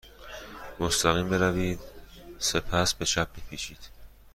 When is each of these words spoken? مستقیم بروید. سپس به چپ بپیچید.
مستقیم 0.79 1.29
بروید. 1.29 1.79
سپس 2.39 2.93
به 2.93 3.05
چپ 3.05 3.27
بپیچید. 3.33 3.89